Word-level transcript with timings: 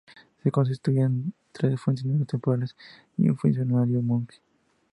Se 0.41 0.49
constituía 0.49 1.07
de 1.07 1.31
tres 1.51 1.79
funcionarios 1.79 2.27
temporales 2.27 2.75
y 3.17 3.29
un 3.29 3.37
funcionario 3.37 4.01
monje. 4.01 4.41